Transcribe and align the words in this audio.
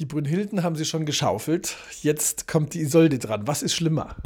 Die 0.00 0.06
Brünnhilden 0.06 0.62
haben 0.62 0.76
sie 0.76 0.86
schon 0.86 1.04
geschaufelt. 1.04 1.76
Jetzt 2.00 2.48
kommt 2.48 2.72
die 2.72 2.80
Isolde 2.80 3.18
dran. 3.18 3.46
Was 3.46 3.62
ist 3.62 3.74
schlimmer? 3.74 4.16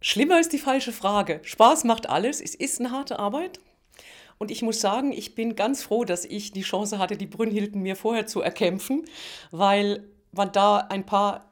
Schlimmer 0.00 0.38
ist 0.38 0.52
die 0.52 0.60
falsche 0.60 0.92
Frage. 0.92 1.40
Spaß 1.42 1.82
macht 1.82 2.08
alles. 2.08 2.40
Es 2.40 2.54
ist 2.54 2.78
eine 2.78 2.92
harte 2.92 3.18
Arbeit. 3.18 3.58
Und 4.38 4.52
ich 4.52 4.62
muss 4.62 4.80
sagen, 4.80 5.10
ich 5.10 5.34
bin 5.34 5.56
ganz 5.56 5.82
froh, 5.82 6.04
dass 6.04 6.24
ich 6.24 6.52
die 6.52 6.62
Chance 6.62 7.00
hatte, 7.00 7.16
die 7.16 7.26
Brünnhilden 7.26 7.82
mir 7.82 7.96
vorher 7.96 8.28
zu 8.28 8.42
erkämpfen, 8.42 9.06
weil 9.50 10.04
man 10.30 10.52
da 10.52 10.76
ein 10.76 11.04
paar, 11.04 11.50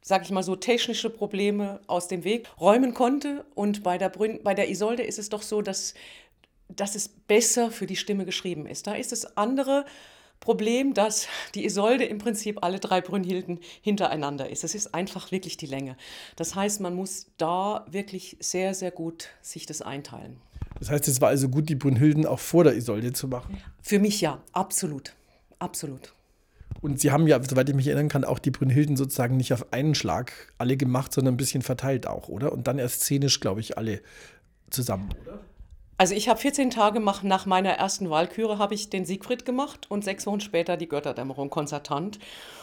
sag 0.00 0.22
ich 0.22 0.30
mal 0.30 0.44
so, 0.44 0.54
technische 0.54 1.10
Probleme 1.10 1.80
aus 1.88 2.06
dem 2.06 2.22
Weg 2.22 2.48
räumen 2.60 2.94
konnte. 2.94 3.44
Und 3.56 3.82
bei 3.82 3.98
der, 3.98 4.10
Brünn, 4.10 4.44
bei 4.44 4.54
der 4.54 4.70
Isolde 4.70 5.02
ist 5.02 5.18
es 5.18 5.28
doch 5.28 5.42
so, 5.42 5.60
dass, 5.60 5.94
dass 6.68 6.94
es 6.94 7.08
besser 7.08 7.72
für 7.72 7.86
die 7.86 7.96
Stimme 7.96 8.24
geschrieben 8.24 8.64
ist. 8.64 8.86
Da 8.86 8.94
ist 8.94 9.12
es 9.12 9.36
andere 9.36 9.86
Problem, 10.40 10.94
dass 10.94 11.26
die 11.54 11.64
Isolde 11.64 12.04
im 12.04 12.18
Prinzip 12.18 12.62
alle 12.62 12.78
drei 12.78 13.00
Brünnhilden 13.00 13.58
hintereinander 13.82 14.48
ist. 14.48 14.64
Es 14.64 14.74
ist 14.74 14.94
einfach 14.94 15.30
wirklich 15.30 15.56
die 15.56 15.66
Länge. 15.66 15.96
Das 16.36 16.54
heißt, 16.54 16.80
man 16.80 16.94
muss 16.94 17.26
da 17.36 17.84
wirklich 17.90 18.36
sehr, 18.40 18.74
sehr 18.74 18.90
gut 18.90 19.28
sich 19.42 19.66
das 19.66 19.82
einteilen. 19.82 20.40
Das 20.78 20.90
heißt, 20.90 21.08
es 21.08 21.20
war 21.20 21.28
also 21.28 21.48
gut, 21.48 21.68
die 21.68 21.74
Brünnhilden 21.74 22.24
auch 22.24 22.38
vor 22.38 22.64
der 22.64 22.76
Isolde 22.76 23.12
zu 23.12 23.28
machen? 23.28 23.58
Für 23.82 23.98
mich 23.98 24.20
ja, 24.20 24.40
absolut. 24.52 25.14
Absolut. 25.58 26.12
Und 26.80 27.00
Sie 27.00 27.10
haben 27.10 27.26
ja, 27.26 27.40
soweit 27.42 27.68
ich 27.68 27.74
mich 27.74 27.88
erinnern 27.88 28.08
kann, 28.08 28.24
auch 28.24 28.38
die 28.38 28.52
Brünnhilden 28.52 28.96
sozusagen 28.96 29.36
nicht 29.36 29.52
auf 29.52 29.72
einen 29.72 29.96
Schlag 29.96 30.32
alle 30.58 30.76
gemacht, 30.76 31.12
sondern 31.12 31.34
ein 31.34 31.38
bisschen 31.38 31.62
verteilt 31.62 32.06
auch, 32.06 32.28
oder? 32.28 32.52
Und 32.52 32.68
dann 32.68 32.78
erst 32.78 33.02
szenisch, 33.02 33.40
glaube 33.40 33.60
ich, 33.60 33.76
alle 33.76 34.00
zusammen, 34.70 35.08
oder? 35.22 35.40
Also 35.98 36.14
ich 36.14 36.28
habe 36.28 36.38
14 36.38 36.70
Tage 36.70 37.00
nach 37.00 37.44
meiner 37.44 37.70
ersten 37.70 38.08
Wahlküre 38.08 38.58
habe 38.58 38.74
ich 38.74 38.88
den 38.88 39.04
Siegfried 39.04 39.44
gemacht 39.44 39.90
und 39.90 40.04
sechs 40.04 40.26
Wochen 40.26 40.40
später 40.40 40.76
die 40.76 40.88
Götterdämmerung 40.88 41.50
konzertant. 41.50 42.20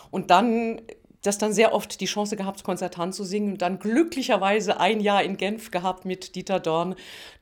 Und 0.10 0.32
dann 0.32 0.82
das 1.22 1.38
dann 1.38 1.54
sehr 1.54 1.74
oft 1.74 2.00
die 2.00 2.06
Chance 2.06 2.38
gehabt, 2.38 2.64
konzertant 2.64 3.14
zu 3.14 3.24
singen 3.24 3.54
und 3.54 3.62
dann 3.62 3.80
glücklicherweise 3.80 4.80
ein 4.80 5.02
Jahr 5.02 5.24
in 5.24 5.38
Genf 5.38 5.72
gehabt 5.72 6.06
mit 6.06 6.36
Dieter 6.36 6.60
Dorn, 6.60 6.96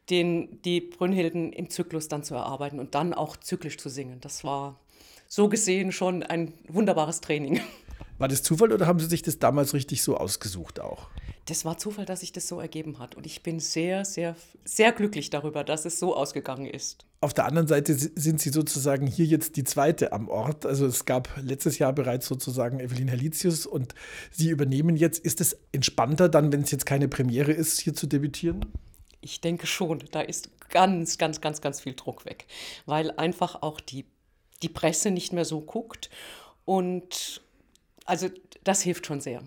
den, 0.10 0.62
die 0.64 0.82
Brünnhilden 0.82 1.54
im 1.54 1.70
Zyklus 1.70 2.08
dann 2.08 2.24
zu 2.24 2.34
erarbeiten 2.34 2.80
und 2.80 2.96
dann 2.96 3.14
auch 3.14 3.38
zyklisch 3.38 3.78
zu 3.78 3.90
singen. 3.90 4.20
Das 4.22 4.44
war 4.44 4.80
so 5.28 5.50
gesehen 5.50 5.92
schon 5.92 6.24
ein 6.24 6.54
wunderbares 6.68 7.22
Training. 7.22 7.62
War 8.18 8.28
das 8.28 8.44
Zufall 8.44 8.72
oder 8.72 8.88
haben 8.88 9.00
Sie 9.00 9.08
sich 9.08 9.22
das 9.22 9.40
damals 9.40 9.74
richtig 9.74 10.02
so 10.02 10.18
ausgesucht 10.18 10.80
auch? 10.80 11.08
Das 11.46 11.66
war 11.66 11.78
Zufall, 11.78 12.06
dass 12.06 12.22
sich 12.22 12.32
das 12.32 12.48
so 12.48 12.62
ergeben 12.62 13.00
hat. 13.00 13.16
Und 13.16 13.26
ich 13.26 13.44
bin 13.44 13.60
sehr, 13.60 14.06
sehr, 14.06 14.36
sehr 14.64 14.94
glücklich 14.94 15.30
darüber, 15.30 15.64
dass 15.64 15.84
es 15.84 16.00
so 16.00 16.16
ausgegangen 16.16 16.66
ist. 16.66 17.06
Auf 17.20 17.34
der 17.34 17.46
anderen 17.46 17.68
Seite 17.68 17.96
sind 17.96 18.40
Sie 18.40 18.50
sozusagen 18.50 19.08
hier 19.08 19.26
jetzt 19.26 19.58
die 19.58 19.66
zweite 19.66 20.14
am 20.14 20.30
Ort. 20.30 20.66
Also 20.66 20.86
es 20.86 21.06
gab 21.06 21.30
letztes 21.42 21.80
Jahr 21.80 21.92
bereits 21.92 22.28
sozusagen 22.28 22.80
Evelyn 22.80 23.10
Helitius 23.10 23.66
und 23.66 23.94
Sie 24.32 24.50
übernehmen 24.50 24.96
jetzt. 24.96 25.20
Ist 25.20 25.42
es 25.42 25.58
entspannter 25.74 26.30
dann, 26.30 26.52
wenn 26.54 26.62
es 26.62 26.72
jetzt 26.72 26.86
keine 26.86 27.10
Premiere 27.10 27.52
ist, 27.52 27.80
hier 27.80 27.94
zu 27.94 28.08
debütieren? 28.08 28.66
Ich 29.20 29.42
denke 29.42 29.68
schon. 29.68 30.04
Da 30.12 30.22
ist 30.22 30.50
ganz, 30.70 31.18
ganz, 31.18 31.42
ganz, 31.42 31.60
ganz 31.62 31.82
viel 31.82 31.94
Druck 31.94 32.26
weg, 32.26 32.46
weil 32.86 33.12
einfach 33.12 33.62
auch 33.62 33.82
die, 33.82 34.06
die 34.62 34.70
Presse 34.70 35.12
nicht 35.12 35.34
mehr 35.34 35.46
so 35.46 35.60
guckt. 35.62 36.10
Und 36.66 37.42
also 38.06 38.30
das 38.64 38.82
hilft 38.82 39.08
schon 39.08 39.22
sehr. 39.22 39.44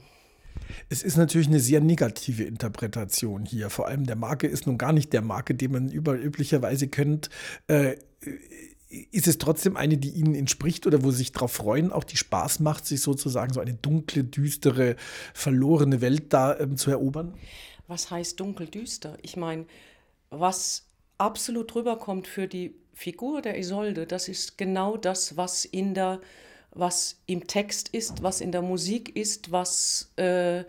Es 0.89 1.03
ist 1.03 1.17
natürlich 1.17 1.49
eine 1.49 1.61
sehr 1.61 1.81
negative 1.81 2.45
Interpretation 2.45 3.45
hier. 3.45 3.71
Vor 3.71 3.89
allem 3.89 4.05
der 4.05 4.17
Marke 4.17 4.47
ist 4.47 4.67
nun 4.67 4.79
gar 4.79 4.93
nicht 4.93 5.13
der 5.13 5.23
Marke, 5.23 5.55
den 5.55 5.73
man 5.73 5.89
überall 5.91 6.23
üblicherweise 6.23 6.89
kennt. 6.89 7.31
Äh, 7.67 7.97
ist 8.89 9.27
es 9.27 9.39
trotzdem 9.39 9.77
eine, 9.77 9.97
die 9.99 10.11
Ihnen 10.11 10.35
entspricht 10.35 10.87
oder 10.87 11.03
wo 11.03 11.11
Sie 11.11 11.19
sich 11.19 11.33
darauf 11.33 11.53
freuen, 11.53 11.93
auch 11.93 12.05
die 12.05 12.17
Spaß 12.17 12.61
macht, 12.61 12.87
sich 12.87 13.01
sozusagen 13.01 13.53
so 13.53 13.61
eine 13.61 13.75
dunkle, 13.75 14.25
düstere, 14.25 14.97
verlorene 15.35 16.01
Welt 16.01 16.33
da 16.33 16.59
ähm, 16.59 16.77
zu 16.77 16.91
erobern? 16.91 17.35
Was 17.89 18.11
heißt 18.11 18.39
dunkel, 18.39 18.69
düster? 18.69 19.17
Ich 19.23 19.37
meine, 19.37 19.67
was 20.31 20.87
absolut 21.19 21.75
rüberkommt 21.75 22.27
für 22.29 22.47
die 22.47 22.75
Figur 22.95 23.43
der 23.43 23.59
Isolde, 23.59 24.07
das 24.07 24.29
ist 24.29 24.57
genau 24.57 24.97
das, 24.97 25.37
was 25.37 25.65
in 25.65 25.95
der 25.95 26.21
was 26.79 27.17
im 27.27 27.47
Text 27.47 27.89
ist, 27.89 28.23
was 28.23 28.41
in 28.41 28.53
der 28.53 28.63
Musik 28.63 29.15
ist, 29.17 29.53
was 29.53 30.13
äh, 30.17 30.65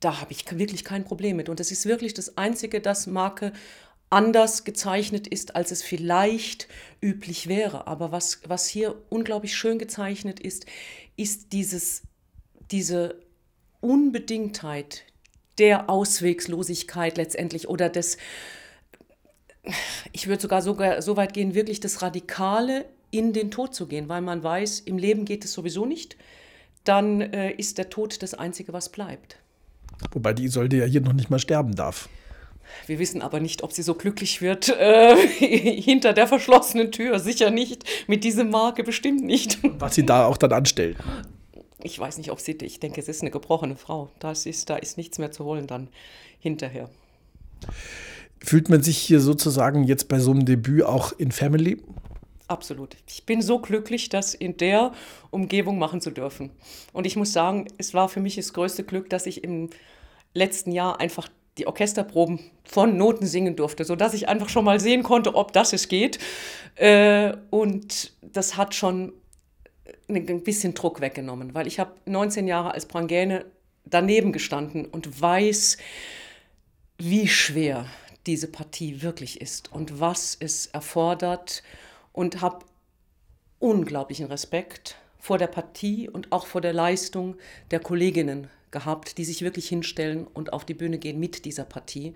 da 0.00 0.20
habe 0.20 0.32
ich 0.32 0.44
wirklich 0.58 0.84
kein 0.84 1.04
Problem 1.04 1.36
mit. 1.36 1.48
Und 1.48 1.60
das 1.60 1.70
ist 1.70 1.86
wirklich 1.86 2.14
das 2.14 2.36
Einzige, 2.38 2.80
dass 2.80 3.06
Marke 3.06 3.52
anders 4.10 4.64
gezeichnet 4.64 5.26
ist, 5.26 5.56
als 5.56 5.70
es 5.70 5.82
vielleicht 5.82 6.68
üblich 7.00 7.48
wäre. 7.48 7.86
Aber 7.86 8.12
was, 8.12 8.40
was 8.46 8.66
hier 8.66 8.94
unglaublich 9.10 9.56
schön 9.56 9.78
gezeichnet 9.78 10.40
ist, 10.40 10.66
ist 11.16 11.52
dieses, 11.52 12.02
diese 12.70 13.20
Unbedingtheit 13.80 15.04
der 15.58 15.90
Auswegslosigkeit 15.90 17.16
letztendlich 17.16 17.68
oder 17.68 17.88
des, 17.88 18.16
ich 20.12 20.28
würde 20.28 20.40
sogar, 20.40 20.62
sogar 20.62 21.02
so 21.02 21.16
weit 21.16 21.34
gehen, 21.34 21.54
wirklich 21.54 21.80
das 21.80 22.00
Radikale 22.00 22.86
in 23.10 23.32
den 23.32 23.50
Tod 23.50 23.74
zu 23.74 23.86
gehen, 23.86 24.08
weil 24.08 24.20
man 24.20 24.42
weiß, 24.42 24.80
im 24.80 24.98
Leben 24.98 25.24
geht 25.24 25.44
es 25.44 25.52
sowieso 25.52 25.86
nicht, 25.86 26.16
dann 26.84 27.20
äh, 27.20 27.52
ist 27.52 27.78
der 27.78 27.90
Tod 27.90 28.22
das 28.22 28.34
Einzige, 28.34 28.72
was 28.72 28.88
bleibt. 28.88 29.38
Wobei 30.12 30.32
die 30.32 30.44
Isolde 30.44 30.78
ja 30.78 30.84
hier 30.84 31.00
noch 31.00 31.12
nicht 31.12 31.30
mal 31.30 31.38
sterben 31.38 31.74
darf. 31.74 32.08
Wir 32.86 32.98
wissen 32.98 33.22
aber 33.22 33.40
nicht, 33.40 33.62
ob 33.62 33.72
sie 33.72 33.82
so 33.82 33.94
glücklich 33.94 34.42
wird 34.42 34.68
äh, 34.68 35.16
hinter 35.26 36.12
der 36.12 36.26
verschlossenen 36.26 36.92
Tür. 36.92 37.18
Sicher 37.18 37.50
nicht. 37.50 37.84
Mit 38.06 38.24
dieser 38.24 38.44
Marke 38.44 38.84
bestimmt 38.84 39.24
nicht. 39.24 39.58
Was 39.78 39.94
sie 39.94 40.06
da 40.06 40.26
auch 40.26 40.36
dann 40.36 40.52
anstellt. 40.52 40.96
Ich 41.82 41.98
weiß 41.98 42.18
nicht, 42.18 42.30
ob 42.30 42.40
sie. 42.40 42.52
Ich 42.62 42.80
denke, 42.80 43.00
es 43.00 43.08
ist 43.08 43.22
eine 43.22 43.30
gebrochene 43.30 43.76
Frau. 43.76 44.10
Das 44.18 44.46
ist, 44.46 44.68
da 44.68 44.76
ist 44.76 44.96
nichts 44.96 45.18
mehr 45.18 45.30
zu 45.30 45.44
holen 45.44 45.66
dann 45.66 45.88
hinterher. 46.40 46.90
Fühlt 48.40 48.68
man 48.68 48.82
sich 48.82 48.98
hier 48.98 49.20
sozusagen 49.20 49.84
jetzt 49.84 50.08
bei 50.08 50.18
so 50.20 50.30
einem 50.30 50.44
Debüt 50.44 50.84
auch 50.84 51.12
in 51.12 51.32
Family? 51.32 51.82
Absolut. 52.48 52.96
Ich 53.06 53.26
bin 53.26 53.42
so 53.42 53.58
glücklich, 53.58 54.08
das 54.08 54.34
in 54.34 54.56
der 54.56 54.92
Umgebung 55.30 55.78
machen 55.78 56.00
zu 56.00 56.10
dürfen. 56.10 56.50
Und 56.94 57.06
ich 57.06 57.14
muss 57.14 57.34
sagen, 57.34 57.68
es 57.76 57.92
war 57.92 58.08
für 58.08 58.20
mich 58.20 58.36
das 58.36 58.54
größte 58.54 58.84
Glück, 58.84 59.10
dass 59.10 59.26
ich 59.26 59.44
im 59.44 59.68
letzten 60.32 60.72
Jahr 60.72 60.98
einfach 60.98 61.28
die 61.58 61.66
Orchesterproben 61.66 62.40
von 62.64 62.96
Noten 62.96 63.26
singen 63.26 63.54
durfte, 63.54 63.84
sodass 63.84 64.14
ich 64.14 64.28
einfach 64.28 64.48
schon 64.48 64.64
mal 64.64 64.80
sehen 64.80 65.02
konnte, 65.02 65.34
ob 65.34 65.52
das 65.52 65.74
es 65.74 65.88
geht. 65.88 66.18
Äh, 66.76 67.34
und 67.50 68.12
das 68.22 68.56
hat 68.56 68.74
schon 68.74 69.12
ein 70.08 70.42
bisschen 70.42 70.72
Druck 70.72 71.02
weggenommen, 71.02 71.54
weil 71.54 71.66
ich 71.66 71.78
habe 71.78 71.92
19 72.06 72.48
Jahre 72.48 72.72
als 72.72 72.86
Prangäne 72.86 73.44
daneben 73.84 74.32
gestanden 74.32 74.86
und 74.86 75.20
weiß, 75.20 75.76
wie 76.96 77.28
schwer 77.28 77.86
diese 78.26 78.48
Partie 78.48 79.02
wirklich 79.02 79.40
ist 79.40 79.70
und 79.72 80.00
was 80.00 80.36
es 80.40 80.66
erfordert 80.66 81.62
und 82.18 82.40
habe 82.40 82.66
unglaublichen 83.60 84.26
Respekt 84.26 84.96
vor 85.20 85.38
der 85.38 85.46
Partie 85.46 86.08
und 86.08 86.32
auch 86.32 86.46
vor 86.46 86.60
der 86.60 86.72
Leistung 86.72 87.36
der 87.70 87.78
Kolleginnen 87.78 88.48
gehabt, 88.72 89.18
die 89.18 89.24
sich 89.24 89.42
wirklich 89.42 89.68
hinstellen 89.68 90.26
und 90.26 90.52
auf 90.52 90.64
die 90.64 90.74
Bühne 90.74 90.98
gehen 90.98 91.20
mit 91.20 91.44
dieser 91.44 91.62
Partie. 91.62 92.14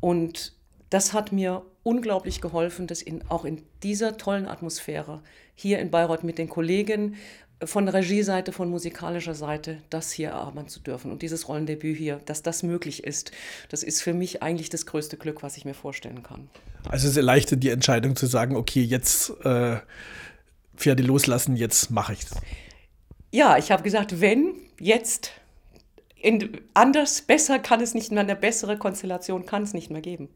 Und 0.00 0.54
das 0.90 1.12
hat 1.12 1.30
mir 1.30 1.62
unglaublich 1.84 2.40
geholfen, 2.40 2.88
das 2.88 3.00
in, 3.00 3.22
auch 3.28 3.44
in 3.44 3.62
dieser 3.84 4.16
tollen 4.16 4.48
Atmosphäre 4.48 5.22
hier 5.54 5.78
in 5.78 5.92
Bayreuth 5.92 6.24
mit 6.24 6.38
den 6.38 6.48
Kollegen 6.48 7.14
von 7.64 7.88
Regieseite, 7.88 8.52
von 8.52 8.70
musikalischer 8.70 9.34
Seite, 9.34 9.78
das 9.90 10.12
hier 10.12 10.30
erarbeiten 10.30 10.68
zu 10.68 10.80
dürfen. 10.80 11.10
Und 11.10 11.22
dieses 11.22 11.48
Rollendebüt 11.48 11.96
hier, 11.96 12.20
dass 12.26 12.42
das 12.42 12.62
möglich 12.62 13.04
ist, 13.04 13.32
das 13.68 13.82
ist 13.82 14.02
für 14.02 14.14
mich 14.14 14.42
eigentlich 14.42 14.70
das 14.70 14.86
größte 14.86 15.16
Glück, 15.16 15.42
was 15.42 15.56
ich 15.56 15.64
mir 15.64 15.74
vorstellen 15.74 16.22
kann. 16.22 16.48
Also 16.88 17.08
es 17.08 17.16
erleichtert 17.16 17.62
die 17.62 17.70
Entscheidung 17.70 18.16
zu 18.16 18.26
sagen, 18.26 18.56
okay, 18.56 18.82
jetzt 18.82 19.32
äh, 19.44 19.76
Pferde 20.76 21.02
loslassen, 21.02 21.56
jetzt 21.56 21.90
mache 21.90 22.14
ich 22.14 22.22
es. 22.22 22.30
Ja, 23.30 23.56
ich 23.56 23.70
habe 23.70 23.82
gesagt, 23.82 24.20
wenn, 24.20 24.54
jetzt, 24.78 25.30
in, 26.20 26.60
anders, 26.74 27.22
besser 27.22 27.58
kann 27.58 27.80
es 27.80 27.94
nicht 27.94 28.12
mehr, 28.12 28.22
eine 28.22 28.36
bessere 28.36 28.76
Konstellation 28.76 29.46
kann 29.46 29.62
es 29.62 29.72
nicht 29.72 29.90
mehr 29.90 30.02
geben. 30.02 30.28